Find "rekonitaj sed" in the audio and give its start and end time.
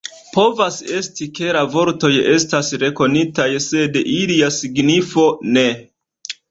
2.85-4.01